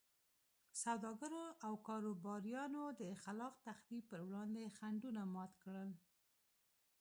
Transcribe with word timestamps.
سوداګرو 0.83 1.43
او 1.65 1.73
کاروباریانو 1.87 2.83
د 3.01 3.03
خلاق 3.23 3.53
تخریب 3.67 4.03
پر 4.11 4.19
وړاندې 4.27 4.73
خنډونه 4.77 5.21
مات 5.35 5.51
کړل. 5.63 5.89